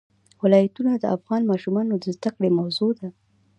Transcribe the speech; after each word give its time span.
ولایتونه 0.43 0.91
د 0.97 1.05
افغان 1.15 1.41
ماشومانو 1.51 1.93
د 1.97 2.05
زده 2.15 2.29
کړې 2.35 2.49
موضوع 2.59 2.91
ده. 2.99 3.07